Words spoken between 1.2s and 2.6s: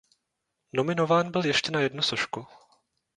byl ještě na jednu sošku.